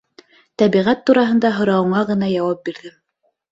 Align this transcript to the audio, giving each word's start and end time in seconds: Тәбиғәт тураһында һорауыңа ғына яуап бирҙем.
Тәбиғәт 0.61 1.03
тураһында 1.09 1.53
һорауыңа 1.59 2.03
ғына 2.11 2.33
яуап 2.33 2.67
бирҙем. 2.71 2.99